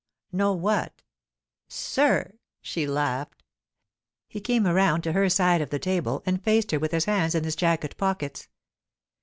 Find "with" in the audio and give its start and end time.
6.79-6.91